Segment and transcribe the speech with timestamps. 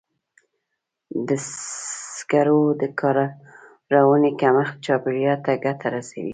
[1.27, 1.29] د
[2.17, 6.29] سکرو د کارونې کمښت چاپېریال ته ګټه رسوي.